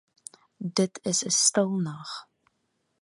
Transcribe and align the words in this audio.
Dit 0.77 0.93
is 1.11 1.19
'n 1.25 1.35
stil 1.43 1.71
nag. 1.87 2.09